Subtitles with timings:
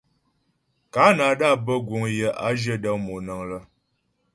[0.93, 3.61] Kanada bə́ guŋ yə a zhyə dəŋ monəŋ lə́.